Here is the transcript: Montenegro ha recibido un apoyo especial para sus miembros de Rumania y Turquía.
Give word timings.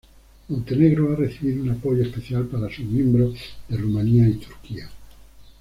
Montenegro 0.49 1.13
ha 1.13 1.15
recibido 1.15 1.61
un 1.61 1.69
apoyo 1.69 2.01
especial 2.01 2.47
para 2.47 2.73
sus 2.73 2.85
miembros 2.85 3.35
de 3.69 3.77
Rumania 3.77 4.27
y 4.27 4.33
Turquía. 4.37 4.89